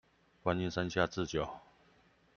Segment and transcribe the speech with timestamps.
[0.43, 1.47] 觀音山下智久